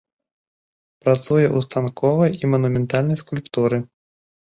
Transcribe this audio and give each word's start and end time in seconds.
Працуе 1.03 1.45
ў 1.55 1.67
станковай 1.67 2.31
і 2.43 2.53
манументальнай 2.57 3.17
скульптуры. 3.25 3.77